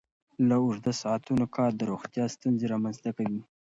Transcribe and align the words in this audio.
د 0.47 0.51
اوږده 0.63 0.93
ساعتونو 1.01 1.45
کار 1.55 1.71
د 1.75 1.81
روغتیا 1.91 2.25
ستونزې 2.35 2.65
رامنځته 2.73 3.09
کوي. 3.17 3.41